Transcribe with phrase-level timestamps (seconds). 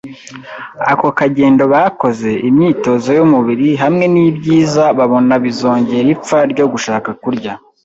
[0.91, 7.53] Ako kagendo bakoze, imyitozo y’umubiri, hamwe n’ibyiza babona bizongera ipfa ryo gushaka kurya,